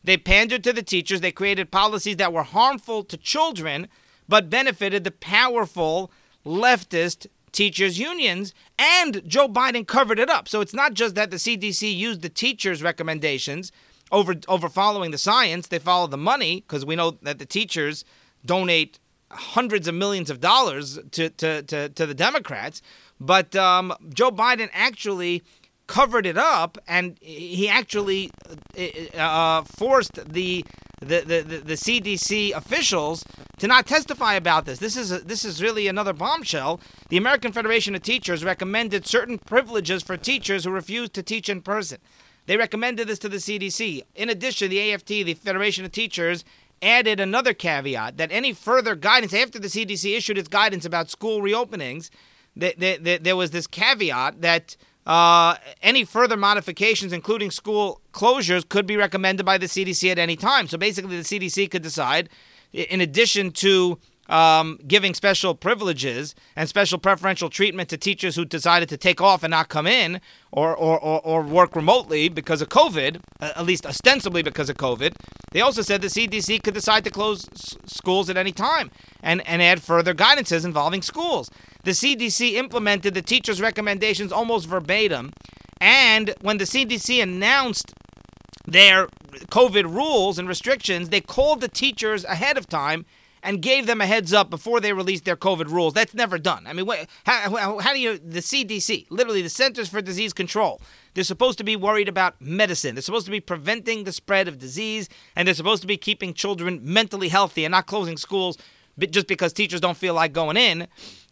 they 0.04 0.18
pandered 0.18 0.62
to 0.64 0.72
the 0.72 0.82
teachers. 0.82 1.20
They 1.20 1.32
created 1.32 1.70
policies 1.70 2.16
that 2.16 2.32
were 2.32 2.42
harmful 2.42 3.02
to 3.04 3.16
children, 3.16 3.88
but 4.28 4.50
benefited 4.50 5.04
the 5.04 5.10
powerful 5.10 6.10
leftist 6.44 7.26
teachers 7.52 7.98
unions 7.98 8.54
and 8.78 9.22
Joe 9.28 9.48
Biden 9.48 9.86
covered 9.86 10.18
it 10.18 10.30
up. 10.30 10.48
So 10.48 10.60
it's 10.60 10.74
not 10.74 10.94
just 10.94 11.14
that 11.14 11.30
the 11.30 11.36
CDC 11.36 11.94
used 11.94 12.22
the 12.22 12.28
teachers 12.28 12.82
recommendations 12.82 13.70
over 14.10 14.34
over 14.48 14.68
following 14.68 15.10
the 15.10 15.18
science, 15.18 15.68
they 15.68 15.78
followed 15.78 16.10
the 16.10 16.18
money 16.18 16.60
because 16.60 16.84
we 16.84 16.96
know 16.96 17.12
that 17.22 17.38
the 17.38 17.46
teachers 17.46 18.04
donate 18.44 18.98
hundreds 19.30 19.88
of 19.88 19.94
millions 19.94 20.30
of 20.30 20.40
dollars 20.40 20.98
to, 21.12 21.30
to, 21.30 21.62
to, 21.62 21.88
to 21.88 22.06
the 22.06 22.14
Democrats. 22.14 22.82
But 23.20 23.54
um, 23.56 23.94
Joe 24.12 24.30
Biden 24.30 24.68
actually 24.72 25.42
covered 25.86 26.26
it 26.26 26.38
up, 26.38 26.78
and 26.86 27.18
he 27.20 27.68
actually 27.68 28.30
uh, 28.78 29.18
uh 29.18 29.62
forced 29.62 30.32
the 30.32 30.64
the, 31.00 31.42
the, 31.46 31.58
the 31.58 31.74
CDC 31.74 32.52
officials 32.52 33.24
to 33.58 33.66
not 33.66 33.86
testify 33.86 34.34
about 34.34 34.66
this. 34.66 34.78
This 34.78 34.96
is 34.96 35.10
a, 35.10 35.18
this 35.18 35.44
is 35.44 35.62
really 35.62 35.88
another 35.88 36.12
bombshell. 36.12 36.80
The 37.08 37.16
American 37.16 37.52
Federation 37.52 37.94
of 37.94 38.02
Teachers 38.02 38.44
recommended 38.44 39.06
certain 39.06 39.38
privileges 39.38 40.02
for 40.02 40.16
teachers 40.16 40.64
who 40.64 40.70
refused 40.70 41.12
to 41.14 41.22
teach 41.22 41.48
in 41.48 41.60
person. 41.60 41.98
They 42.46 42.56
recommended 42.56 43.08
this 43.08 43.18
to 43.20 43.28
the 43.28 43.36
CDC. 43.36 44.02
In 44.14 44.28
addition, 44.28 44.70
the 44.70 44.92
AFT, 44.92 45.08
the 45.08 45.34
Federation 45.34 45.84
of 45.84 45.92
Teachers, 45.92 46.44
added 46.82 47.20
another 47.20 47.54
caveat 47.54 48.16
that 48.16 48.30
any 48.32 48.52
further 48.52 48.94
guidance 48.94 49.32
after 49.32 49.58
the 49.58 49.68
CDC 49.68 50.16
issued 50.16 50.36
its 50.36 50.48
guidance 50.48 50.84
about 50.84 51.08
school 51.08 51.40
reopenings, 51.40 52.10
there 52.54 53.36
was 53.36 53.52
this 53.52 53.66
caveat 53.66 54.42
that 54.42 54.76
uh, 55.06 55.56
any 55.82 56.04
further 56.04 56.36
modifications, 56.36 57.12
including 57.12 57.50
school 57.50 58.00
closures, 58.12 58.68
could 58.68 58.86
be 58.86 58.96
recommended 58.96 59.44
by 59.44 59.58
the 59.58 59.66
CDC 59.66 60.10
at 60.10 60.18
any 60.18 60.36
time. 60.36 60.68
So 60.68 60.78
basically, 60.78 61.16
the 61.16 61.22
CDC 61.22 61.70
could 61.70 61.82
decide, 61.82 62.28
in 62.72 63.00
addition 63.00 63.50
to 63.52 63.98
um, 64.28 64.78
giving 64.86 65.14
special 65.14 65.54
privileges 65.54 66.34
and 66.56 66.68
special 66.68 66.98
preferential 66.98 67.50
treatment 67.50 67.88
to 67.90 67.96
teachers 67.96 68.36
who 68.36 68.44
decided 68.44 68.88
to 68.88 68.96
take 68.96 69.20
off 69.20 69.42
and 69.42 69.50
not 69.50 69.68
come 69.68 69.86
in 69.86 70.20
or, 70.52 70.74
or, 70.76 70.98
or, 70.98 71.20
or 71.20 71.42
work 71.42 71.74
remotely 71.74 72.28
because 72.28 72.62
of 72.62 72.68
COVID, 72.68 73.20
at 73.40 73.64
least 73.64 73.84
ostensibly 73.84 74.42
because 74.42 74.70
of 74.70 74.76
COVID. 74.76 75.14
They 75.52 75.60
also 75.60 75.82
said 75.82 76.00
the 76.00 76.08
CDC 76.08 76.62
could 76.62 76.74
decide 76.74 77.04
to 77.04 77.10
close 77.10 77.48
s- 77.52 77.76
schools 77.84 78.30
at 78.30 78.36
any 78.36 78.52
time 78.52 78.90
and, 79.22 79.46
and 79.46 79.60
add 79.60 79.82
further 79.82 80.14
guidances 80.14 80.64
involving 80.64 81.02
schools. 81.02 81.50
The 81.84 81.90
CDC 81.90 82.52
implemented 82.52 83.14
the 83.14 83.22
teachers' 83.22 83.60
recommendations 83.60 84.32
almost 84.32 84.66
verbatim. 84.66 85.32
And 85.80 86.34
when 86.40 86.58
the 86.58 86.64
CDC 86.64 87.22
announced 87.22 87.92
their 88.64 89.08
COVID 89.50 89.84
rules 89.84 90.38
and 90.38 90.48
restrictions, 90.48 91.08
they 91.08 91.20
called 91.20 91.60
the 91.60 91.68
teachers 91.68 92.24
ahead 92.24 92.56
of 92.56 92.68
time 92.68 93.04
and 93.42 93.60
gave 93.60 93.86
them 93.86 94.00
a 94.00 94.06
heads 94.06 94.32
up 94.32 94.50
before 94.50 94.80
they 94.80 94.92
released 94.92 95.24
their 95.24 95.36
COVID 95.36 95.68
rules. 95.68 95.94
That's 95.94 96.14
never 96.14 96.38
done. 96.38 96.66
I 96.66 96.72
mean, 96.72 96.86
what, 96.86 97.06
how, 97.24 97.78
how 97.78 97.92
do 97.92 97.98
you, 97.98 98.18
the 98.18 98.40
CDC, 98.40 99.06
literally 99.10 99.42
the 99.42 99.48
Centers 99.48 99.88
for 99.88 100.00
Disease 100.00 100.32
Control, 100.32 100.80
they're 101.14 101.24
supposed 101.24 101.58
to 101.58 101.64
be 101.64 101.76
worried 101.76 102.08
about 102.08 102.40
medicine. 102.40 102.94
They're 102.94 103.02
supposed 103.02 103.26
to 103.26 103.32
be 103.32 103.40
preventing 103.40 104.04
the 104.04 104.12
spread 104.12 104.48
of 104.48 104.58
disease, 104.58 105.08
and 105.34 105.46
they're 105.46 105.54
supposed 105.54 105.82
to 105.82 105.88
be 105.88 105.96
keeping 105.96 106.34
children 106.34 106.80
mentally 106.82 107.28
healthy 107.28 107.64
and 107.64 107.72
not 107.72 107.86
closing 107.86 108.16
schools 108.16 108.58
just 109.10 109.26
because 109.26 109.52
teachers 109.52 109.80
don't 109.80 109.96
feel 109.96 110.14
like 110.14 110.32
going 110.32 110.56
in 110.56 110.86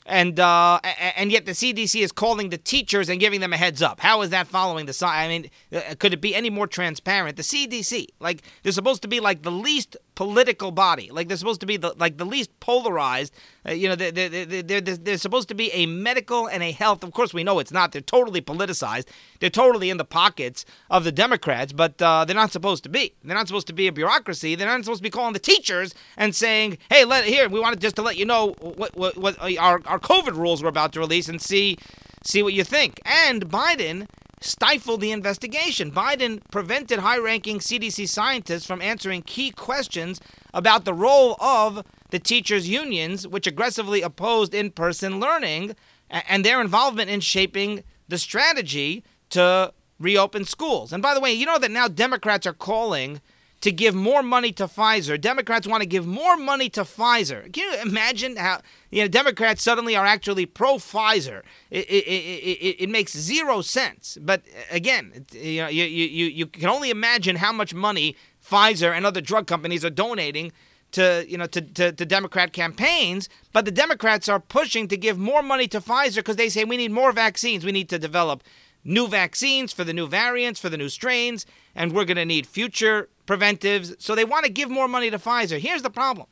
and 0.06 0.40
uh, 0.40 0.80
and 1.16 1.30
yet 1.30 1.46
the 1.46 1.52
CDC 1.52 2.02
is 2.02 2.12
calling 2.12 2.50
the 2.50 2.58
teachers 2.58 3.08
and 3.08 3.20
giving 3.20 3.40
them 3.40 3.52
a 3.52 3.56
heads 3.56 3.80
up. 3.82 4.00
How 4.00 4.22
is 4.22 4.30
that 4.30 4.46
following 4.46 4.86
the 4.86 4.92
sign? 4.92 5.24
I 5.24 5.28
mean, 5.28 5.50
uh, 5.72 5.94
could 5.98 6.12
it 6.12 6.20
be 6.20 6.34
any 6.34 6.50
more 6.50 6.66
transparent? 6.66 7.36
The 7.36 7.42
CDC, 7.42 8.06
like 8.18 8.42
they're 8.62 8.72
supposed 8.72 9.02
to 9.02 9.08
be 9.08 9.20
like 9.20 9.42
the 9.42 9.52
least 9.52 9.96
political 10.20 10.70
body, 10.70 11.10
like 11.10 11.28
they're 11.28 11.36
supposed 11.38 11.60
to 11.60 11.66
be 11.66 11.78
the 11.78 11.94
like 11.96 12.18
the 12.18 12.26
least 12.26 12.50
polarized. 12.60 13.32
Uh, 13.66 13.72
you 13.72 13.88
know, 13.88 13.94
they're, 13.94 14.12
they're, 14.12 14.62
they're, 14.62 14.80
they're 14.82 15.16
supposed 15.16 15.48
to 15.48 15.54
be 15.54 15.72
a 15.72 15.86
medical 15.86 16.46
and 16.46 16.62
a 16.62 16.72
health. 16.72 17.02
Of 17.02 17.12
course, 17.12 17.32
we 17.32 17.42
know 17.42 17.58
it's 17.58 17.72
not. 17.72 17.92
They're 17.92 18.02
totally 18.02 18.42
politicized. 18.42 19.08
They're 19.38 19.48
totally 19.48 19.88
in 19.88 19.96
the 19.96 20.04
pockets 20.04 20.66
of 20.90 21.04
the 21.04 21.12
Democrats, 21.12 21.72
but 21.72 22.02
uh, 22.02 22.26
they're 22.26 22.36
not 22.36 22.52
supposed 22.52 22.82
to 22.82 22.90
be. 22.90 23.14
They're 23.24 23.34
not 23.34 23.48
supposed 23.48 23.66
to 23.68 23.72
be 23.72 23.86
a 23.86 23.92
bureaucracy. 23.92 24.54
They're 24.56 24.68
not 24.68 24.84
supposed 24.84 24.98
to 24.98 25.02
be 25.02 25.08
calling 25.08 25.32
the 25.32 25.38
teachers 25.38 25.94
and 26.18 26.34
saying, 26.36 26.76
"Hey, 26.90 27.06
let 27.06 27.24
here. 27.24 27.48
We 27.48 27.58
wanted 27.58 27.80
just 27.80 27.96
to 27.96 28.02
let 28.02 28.18
you 28.18 28.26
know 28.26 28.54
what 28.60 28.94
what, 28.94 29.16
what 29.16 29.38
our 29.40 29.80
our 29.86 29.98
COVID 29.98 30.36
rules 30.36 30.62
we're 30.62 30.68
about 30.68 30.92
to 30.92 31.00
release 31.00 31.30
and 31.30 31.40
see 31.40 31.78
see 32.24 32.42
what 32.42 32.52
you 32.52 32.62
think." 32.62 33.00
And 33.06 33.48
Biden 33.48 34.06
stifled 34.40 35.00
the 35.00 35.12
investigation. 35.12 35.92
Biden 35.92 36.40
prevented 36.50 37.00
high 37.00 37.18
ranking 37.18 37.58
CDC 37.58 38.08
scientists 38.08 38.66
from 38.66 38.80
answering 38.80 39.22
key 39.22 39.50
questions 39.50 40.20
about 40.54 40.84
the 40.84 40.94
role 40.94 41.36
of 41.40 41.84
the 42.10 42.18
teachers' 42.18 42.68
unions, 42.68 43.26
which 43.28 43.46
aggressively 43.46 44.02
opposed 44.02 44.54
in 44.54 44.70
person 44.70 45.20
learning, 45.20 45.76
and 46.10 46.44
their 46.44 46.60
involvement 46.60 47.10
in 47.10 47.20
shaping 47.20 47.84
the 48.08 48.18
strategy 48.18 49.04
to 49.28 49.72
reopen 49.98 50.44
schools. 50.44 50.92
And 50.92 51.02
by 51.02 51.14
the 51.14 51.20
way, 51.20 51.32
you 51.32 51.46
know 51.46 51.58
that 51.58 51.70
now 51.70 51.86
Democrats 51.86 52.46
are 52.46 52.52
calling 52.52 53.20
to 53.60 53.70
give 53.70 53.94
more 53.94 54.22
money 54.22 54.52
to 54.52 54.64
Pfizer. 54.64 55.20
Democrats 55.20 55.66
want 55.66 55.82
to 55.82 55.86
give 55.86 56.06
more 56.06 56.36
money 56.36 56.70
to 56.70 56.82
Pfizer. 56.82 57.52
Can 57.52 57.70
you 57.72 57.80
imagine 57.82 58.36
how 58.36 58.60
you 58.90 59.02
know 59.02 59.08
Democrats 59.08 59.62
suddenly 59.62 59.94
are 59.96 60.06
actually 60.06 60.46
pro 60.46 60.76
Pfizer? 60.76 61.42
It, 61.70 61.86
it, 61.86 62.04
it, 62.06 62.82
it, 62.82 62.88
makes 62.88 63.12
zero 63.16 63.60
sense. 63.60 64.16
But 64.20 64.42
uh, 64.48 64.62
again, 64.70 65.26
you 65.32 65.62
know, 65.62 65.68
you, 65.68 65.84
you, 65.84 66.26
you 66.26 66.46
can 66.46 66.68
only 66.68 66.90
imagine 66.90 67.36
how 67.36 67.52
much 67.52 67.74
money 67.74 68.16
Pfizer 68.44 68.96
and 68.96 69.04
other 69.04 69.20
drug 69.20 69.46
companies 69.46 69.84
are 69.84 69.90
donating 69.90 70.52
to 70.92 71.24
you 71.28 71.36
know 71.36 71.46
to, 71.46 71.60
to, 71.60 71.92
to, 71.92 72.06
Democrat 72.06 72.52
campaigns, 72.52 73.28
but 73.52 73.64
the 73.64 73.70
Democrats 73.70 74.28
are 74.28 74.40
pushing 74.40 74.88
to 74.88 74.96
give 74.96 75.18
more 75.18 75.42
money 75.42 75.68
to 75.68 75.80
Pfizer 75.80 76.16
because 76.16 76.36
they 76.36 76.48
say 76.48 76.64
we 76.64 76.78
need 76.78 76.92
more 76.92 77.12
vaccines. 77.12 77.64
We 77.64 77.72
need 77.72 77.90
to 77.90 77.98
develop 77.98 78.42
new 78.84 79.06
vaccines 79.06 79.72
for 79.72 79.84
the 79.84 79.92
new 79.92 80.06
variants, 80.06 80.58
for 80.58 80.70
the 80.70 80.78
new 80.78 80.88
strains, 80.88 81.44
and 81.74 81.92
we're 81.92 82.04
going 82.04 82.16
to 82.16 82.24
need 82.24 82.46
future 82.46 83.08
preventives. 83.26 83.94
So 83.98 84.14
they 84.14 84.24
want 84.24 84.44
to 84.44 84.50
give 84.50 84.70
more 84.70 84.88
money 84.88 85.10
to 85.10 85.18
Pfizer. 85.18 85.58
Here's 85.58 85.82
the 85.82 85.90
problem 85.90 86.26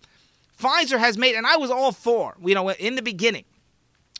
Pfizer 0.59 0.99
has 0.99 1.17
made, 1.17 1.35
and 1.35 1.47
I 1.47 1.57
was 1.57 1.71
all 1.71 1.93
for, 1.93 2.37
you 2.45 2.55
know, 2.55 2.71
in 2.71 2.97
the 2.97 3.03
beginning, 3.03 3.45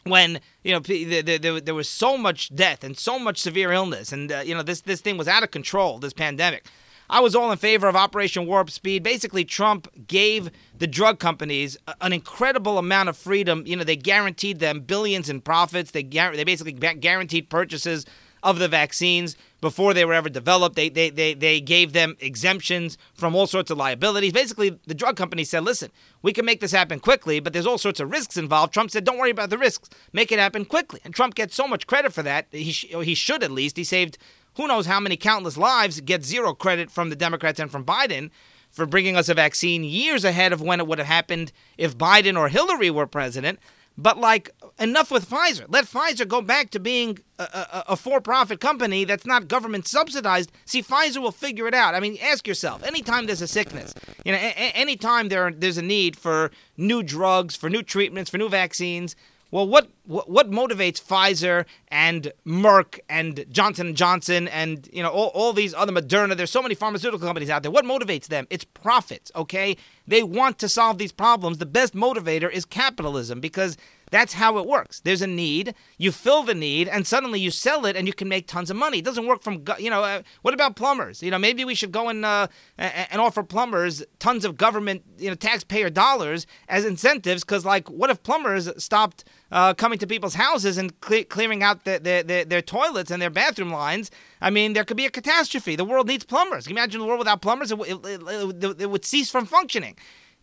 when 0.05 0.41
you 0.63 0.73
know 0.73 0.81
there, 0.81 1.75
was 1.75 1.89
so 1.89 2.17
much 2.17 2.55
death 2.55 2.85
and 2.85 2.97
so 2.97 3.19
much 3.19 3.39
severe 3.39 3.73
illness, 3.73 4.13
and 4.13 4.31
uh, 4.31 4.43
you 4.45 4.55
know 4.55 4.63
this 4.63 4.81
this 4.83 5.01
thing 5.01 5.17
was 5.17 5.29
out 5.29 5.43
of 5.43 5.51
control, 5.51 5.99
this 5.99 6.13
pandemic. 6.13 6.67
I 7.11 7.21
was 7.21 7.35
all 7.35 7.51
in 7.51 7.57
favor 7.57 7.89
of 7.89 7.97
Operation 7.97 8.47
Warp 8.47 8.71
Speed. 8.71 9.03
Basically, 9.03 9.43
Trump 9.45 9.89
gave 10.07 10.51
the 10.77 10.87
drug 10.87 11.19
companies 11.19 11.79
an 12.03 12.13
incredible 12.13 12.77
amount 12.77 13.09
of 13.09 13.17
freedom. 13.17 13.63
You 13.67 13.77
know, 13.77 13.85
they 13.85 13.97
guaranteed 13.97 14.59
them 14.59 14.81
billions 14.81 15.31
in 15.31 15.41
profits. 15.41 15.93
They 15.93 16.03
they 16.03 16.45
basically 16.45 16.73
guaranteed 16.73 17.49
purchases 17.49 18.05
of 18.43 18.59
the 18.59 18.69
vaccines 18.69 19.37
before 19.61 19.93
they 19.93 20.05
were 20.05 20.15
ever 20.15 20.29
developed. 20.29 20.77
They, 20.77 20.89
they, 20.89 21.11
they, 21.11 21.35
they 21.35 21.61
gave 21.61 21.93
them 21.93 22.17
exemptions 22.21 22.97
from 23.15 23.35
all 23.35 23.47
sorts 23.47 23.71
of 23.71 23.79
liabilities. 23.79 24.33
Basically, 24.33 24.79
the 24.87 24.95
drug 24.95 25.17
companies 25.17 25.51
said, 25.51 25.65
listen, 25.65 25.91
we 26.23 26.33
can 26.33 26.45
make 26.45 26.61
this 26.61 26.73
happen 26.73 27.01
quickly, 27.01 27.41
but 27.41 27.53
there's 27.53 27.67
all 27.67 27.79
sorts 27.79 28.01
of 28.01 28.11
risks 28.11 28.37
involved. 28.37 28.73
Trump 28.73 28.91
said, 28.91 29.05
don't 29.05 29.19
worry 29.19 29.31
about 29.31 29.51
the 29.51 29.59
risks, 29.59 29.89
make 30.13 30.31
it 30.31 30.39
happen 30.39 30.65
quickly. 30.65 31.01
And 31.05 31.15
Trump 31.15 31.35
gets 31.35 31.55
so 31.55 31.67
much 31.67 31.87
credit 31.87 32.13
for 32.13 32.23
that. 32.23 32.47
He, 32.51 32.73
sh- 32.73 32.95
he 33.03 33.15
should 33.15 33.43
at 33.43 33.51
least. 33.51 33.77
He 33.77 33.85
saved 33.85 34.19
who 34.59 34.67
knows 34.67 34.87
how 34.87 34.99
many 34.99 35.17
countless 35.17 35.57
lives, 35.57 36.01
gets 36.01 36.27
zero 36.27 36.53
credit 36.53 36.91
from 36.91 37.11
the 37.11 37.17
Democrats 37.17 37.61
and 37.61 37.71
from 37.71 37.85
Biden 37.85 38.31
for 38.71 38.87
bringing 38.87 39.17
us 39.17 39.29
a 39.29 39.35
vaccine 39.35 39.85
years 39.85 40.25
ahead 40.25 40.53
of 40.53 40.61
when 40.61 40.81
it 40.81 40.87
would 40.87 40.99
have 40.99 41.07
happened 41.07 41.53
if 41.77 41.97
Biden 41.97 42.37
or 42.37 42.49
Hillary 42.49 42.91
were 42.91 43.07
president. 43.07 43.61
But 44.01 44.17
like 44.17 44.51
enough 44.79 45.11
with 45.11 45.29
Pfizer. 45.29 45.65
Let 45.69 45.85
Pfizer 45.87 46.27
go 46.27 46.41
back 46.41 46.71
to 46.71 46.79
being 46.79 47.19
a, 47.37 47.43
a, 47.43 47.85
a 47.89 47.97
for-profit 47.97 48.61
company 48.61 49.05
that's 49.05 49.27
not 49.27 49.49
government 49.49 49.89
subsidized. 49.89 50.53
See, 50.67 50.83
Pfizer 50.85 51.21
will 51.21 51.33
figure 51.33 51.67
it 51.67 51.75
out. 51.75 51.97
I 51.97 52.01
mean, 52.01 52.17
ask 52.23 52.47
yourself. 52.47 52.85
Anytime 52.85 53.27
there's 53.27 53.43
a 53.43 53.49
sickness, 53.49 53.93
you 54.25 54.31
know, 54.31 54.39
a- 54.39 54.77
anytime 54.77 55.31
there 55.31 55.51
there's 55.51 55.79
a 55.79 55.83
need 55.83 56.17
for 56.17 56.53
new 56.77 57.03
drugs, 57.03 57.57
for 57.57 57.69
new 57.69 57.83
treatments, 57.83 58.31
for 58.31 58.39
new 58.39 58.49
vaccines, 58.49 59.17
Well, 59.51 59.67
what, 59.67 59.89
what 60.05 60.51
motivates 60.51 61.03
Pfizer 61.03 61.65
and 61.89 62.33
Merck 62.47 62.99
and 63.09 63.47
Johnson 63.51 63.95
Johnson 63.95 64.47
and 64.49 64.87
you 64.93 65.03
know 65.03 65.09
all, 65.09 65.29
all 65.29 65.55
these 65.55 65.73
other 65.73 65.93
Moderna? 65.93 66.37
There's 66.37 66.51
so 66.51 66.61
many 66.61 66.75
pharmaceutical 66.75 67.27
companies 67.27 67.49
out 67.49 67.63
there. 67.63 67.73
What 67.73 67.87
motivates 67.87 68.27
them? 68.27 68.47
It's 68.51 68.65
profits. 68.65 69.33
Okay, 69.35 69.77
they 70.07 70.23
want 70.23 70.59
to 70.59 70.69
solve 70.69 70.99
these 70.99 71.13
problems. 71.13 71.59
The 71.59 71.67
best 71.67 71.95
motivator 71.95 72.51
is 72.51 72.67
capitalism 72.67 73.41
because 73.41 73.79
that's 74.11 74.35
how 74.35 74.59
it 74.59 74.67
works. 74.67 75.01
There's 75.01 75.23
a 75.23 75.27
need, 75.27 75.75
you 75.99 76.13
fill 76.13 76.43
the 76.43 76.55
need, 76.55 76.89
and 76.89 77.07
suddenly 77.07 77.41
you 77.41 77.51
sell 77.51 77.87
it, 77.87 77.97
and 77.97 78.07
you 78.07 78.13
can 78.13 78.29
make 78.29 78.47
tons 78.47 78.71
of 78.71 78.77
money. 78.77 78.99
It 78.99 79.05
doesn't 79.05 79.27
work 79.27 79.43
from 79.43 79.65
you 79.79 79.91
know. 79.91 80.03
Uh, 80.03 80.23
what 80.43 80.55
about 80.55 80.77
plumbers? 80.77 81.23
You 81.23 81.31
know, 81.31 81.39
maybe 81.39 81.65
we 81.65 81.75
should 81.75 81.93
go 81.93 82.09
and 82.09 82.25
uh, 82.25 82.49
and 82.79 83.21
offer 83.21 83.43
plumbers 83.43 84.03
tons 84.19 84.45
of 84.45 84.57
government, 84.57 85.03
you 85.19 85.29
know, 85.29 85.35
taxpayer 85.35 85.91
dollars 85.91 86.47
as 86.69 86.85
incentives. 86.85 87.45
Because 87.45 87.65
like, 87.65 87.89
what 87.91 88.11
if 88.11 88.23
plumbers 88.23 88.71
stopped 88.83 89.25
uh, 89.51 89.75
coming 89.75 89.99
to 89.99 90.07
people's 90.07 90.35
houses 90.35 90.79
and 90.79 90.99
cle- 91.01 91.25
clearing 91.25 91.63
out 91.63 91.85
the, 91.85 91.93
the, 91.93 92.25
the, 92.27 92.45
their 92.47 92.63
toilets 92.63 93.11
and 93.11 93.21
their 93.21 93.31
bathroom 93.31 93.71
lines? 93.73 94.11
I 94.41 94.51
mean, 94.51 94.73
there 94.73 94.85
could 94.85 94.97
be 94.97 95.07
a 95.07 95.11
catastrophe. 95.11 95.77
The 95.77 95.85
world 95.85 96.07
needs 96.07 96.25
plumbers. 96.25 96.67
Can 96.67 96.77
you 96.77 96.83
imagine 96.83 97.01
the 97.01 97.07
world 97.07 97.19
without 97.19 97.43
plumbers? 97.43 97.73
It, 97.73 97.79
it, 97.81 98.01
it, 98.05 98.81
it 98.83 98.91
would 98.91 99.05
cease 99.05 99.31
from 99.31 99.47
functioning. 99.47 99.97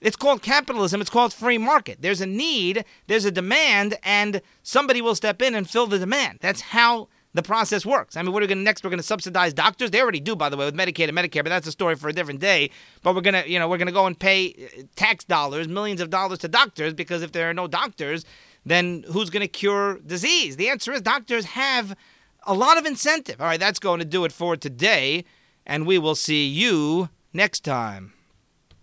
It's 0.05 0.15
called 0.15 0.43
capitalism. 0.43 1.01
It's 1.01 1.09
called 1.09 1.33
free 1.33 1.57
market. 1.57 2.03
There's 2.03 2.21
a 2.21 2.27
need, 2.27 2.85
there's 3.07 3.25
a 3.25 3.31
demand, 3.31 3.97
and 4.03 4.39
somebody 4.62 5.01
will 5.01 5.15
step 5.15 5.41
in 5.41 5.55
and 5.55 5.67
fill 5.67 5.88
the 5.88 5.97
demand. 5.97 6.38
That's 6.41 6.62
how 6.62 7.07
the 7.33 7.41
process 7.41 7.88
works. 7.88 8.15
I 8.15 8.21
mean, 8.21 8.31
what 8.31 8.43
are 8.43 8.45
we 8.45 8.50
going 8.50 8.59
to 8.59 8.63
next? 8.63 8.83
We're 8.83 8.91
going 8.91 9.00
to 9.00 9.03
subsidize 9.03 9.51
doctors. 9.51 9.89
They 9.89 10.00
already 10.00 10.19
do, 10.19 10.35
by 10.35 10.50
the 10.50 10.57
way, 10.57 10.65
with 10.65 10.75
Medicaid 10.75 11.09
and 11.09 11.17
Medicare, 11.17 11.43
but 11.43 11.50
that's 11.50 11.65
a 11.65 11.71
story 11.71 11.95
for 11.95 12.07
a 12.07 12.13
different 12.13 12.39
day. 12.39 12.69
But 13.01 13.15
we're 13.15 13.21
going 13.21 13.33
to, 13.33 13.50
you 13.50 13.57
know, 13.57 13.67
we're 13.67 13.79
going 13.79 13.88
to 13.88 13.91
go 13.91 14.05
and 14.05 14.17
pay 14.17 14.53
uh, 14.77 14.83
tax 14.95 15.25
dollars, 15.25 15.67
millions 15.67 16.01
of 16.01 16.12
dollars 16.12 16.38
to 16.39 16.50
doctors 16.50 16.93
because 16.93 17.24
if 17.24 17.31
there 17.31 17.50
are 17.50 17.53
no 17.55 17.65
doctors, 17.65 18.25
then 18.63 19.05
who's 19.12 19.31
going 19.31 19.41
to 19.41 19.47
cure 19.47 19.97
disease? 20.05 20.57
The 20.57 20.69
answer 20.69 20.93
is 20.93 21.01
doctors 21.01 21.45
have 21.45 21.97
a 22.43 22.53
lot 22.53 22.77
of 22.77 22.85
incentive. 22.85 23.41
All 23.41 23.47
right, 23.47 23.59
that's 23.59 23.79
going 23.79 24.01
to 24.01 24.05
do 24.05 24.24
it 24.24 24.31
for 24.31 24.55
today, 24.55 25.25
and 25.65 25.88
we 25.88 25.97
will 25.97 26.13
see 26.13 26.45
you 26.45 27.09
next 27.33 27.63
time. 27.63 28.14